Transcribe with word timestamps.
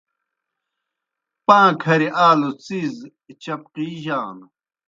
پاں 1.45 1.69
کھریْ 1.81 2.09
آلوْ 2.27 2.49
څِیز 2.63 2.95
پِڅقِجانوْ۔ 3.23 4.47